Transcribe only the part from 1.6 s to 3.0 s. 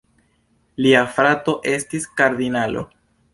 estis kardinalo.